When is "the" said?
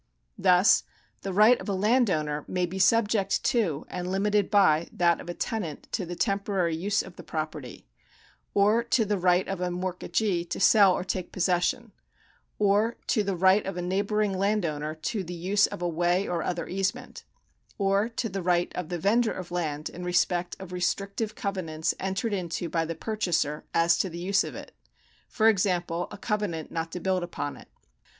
1.21-1.31, 6.07-6.15, 7.17-7.23, 9.05-9.19, 13.21-13.35, 15.23-15.35, 18.27-18.41, 18.89-18.97, 22.85-22.95, 24.09-24.17